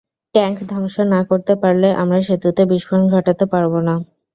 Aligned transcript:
Tank 0.35 0.57
ধ্বংস 0.69 0.95
না 1.13 1.21
করতে 1.29 1.53
পারলে 1.61 1.89
আমরা 2.01 2.19
সেতুতে 2.27 2.61
বিস্ফোরণ 2.71 3.03
ঘটাতে 3.13 3.45
পারব 3.53 3.73
না। 3.87 3.95